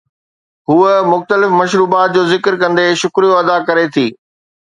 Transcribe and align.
هوءَ 0.69 0.93
مختلف 1.11 1.49
مشروبات 1.59 2.09
جو 2.15 2.23
ذڪر 2.31 2.53
ڪندي 2.61 2.85
شڪريو 3.01 3.37
ادا 3.41 3.57
ڪري 3.67 3.85
ٿي 3.93 4.07